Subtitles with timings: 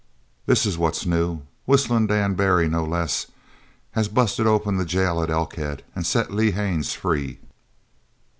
[0.47, 1.43] "This is what's new.
[1.67, 3.27] Whistlin' Dan Barry no less
[3.91, 7.39] has busted open the jail at Elkhead an' set Lee Haines free."